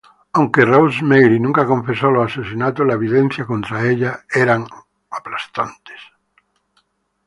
[0.33, 4.59] Aunque Rosemary nunca confesó los asesinatos, la evidencia contra ella era
[5.11, 5.93] aplastante.